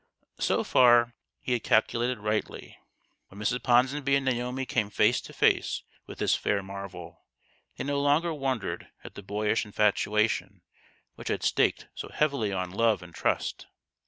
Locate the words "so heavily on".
11.93-12.71